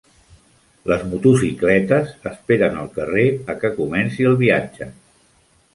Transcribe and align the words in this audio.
Les 0.91 1.03
motocicletes 1.09 2.15
esperen 2.31 2.81
al 2.85 2.91
carrer 2.97 3.29
a 3.55 3.59
que 3.65 3.73
comenci 3.79 4.29
el 4.33 4.39
viatge. 4.45 4.91